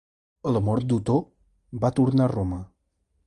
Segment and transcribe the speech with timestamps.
[0.51, 1.17] A la mort d'Otó
[1.85, 2.61] va tornar a Roma.